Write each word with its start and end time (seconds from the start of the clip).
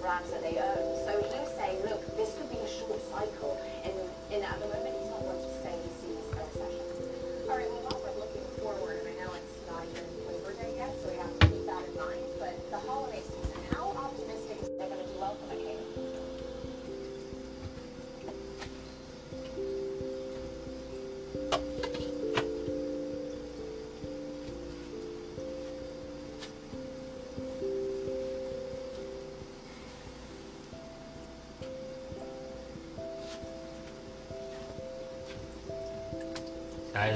brands 0.00 0.30
that 0.30 0.42
they 0.42 0.58
own. 0.58 0.84
So 1.04 1.12
he's 1.22 1.50
saying, 1.56 1.82
look, 1.84 2.02
this 2.16 2.34
could 2.36 2.50
be 2.50 2.58
a 2.58 2.68
short 2.68 3.00
cycle, 3.10 3.58
and, 3.84 3.94
and 4.32 4.44
at 4.44 4.60
the 4.60 4.66
moment 4.68 5.05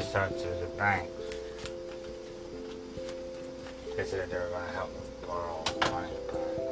just 0.00 0.14
talked 0.14 0.38
to 0.38 0.48
the 0.48 0.66
bank. 0.78 1.10
They 3.96 4.04
said 4.04 4.30
they 4.30 4.38
were 4.38 4.48
gonna 4.48 4.72
help 4.72 4.88
me 4.94 5.00
borrow 5.26 5.62
money 5.92 6.69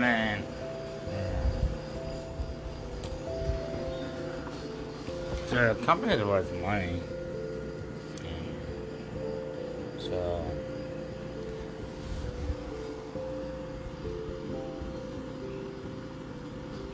yeah. 0.00 0.40
the 5.50 5.74
company's 5.84 6.24
worth 6.24 6.50
money. 6.62 7.02
So. 9.98 10.44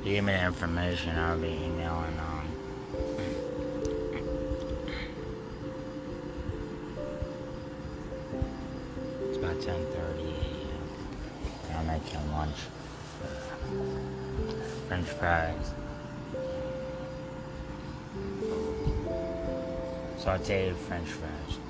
Give 0.04 0.24
me 0.24 0.32
the 0.32 0.44
information, 0.46 1.16
I'll 1.18 1.38
be 1.38 1.48
emailing 1.48 2.18
um 2.18 2.48
It's 9.28 9.36
about 9.38 9.60
ten 9.60 9.86
thirty 9.92 10.22
a.m. 10.22 11.76
I'm 11.76 11.86
making 11.86 12.32
lunch. 12.32 12.56
French 14.88 15.08
fries. 15.08 15.70
Sauteed 20.18 20.76
French 20.76 21.08
fries. 21.08 21.67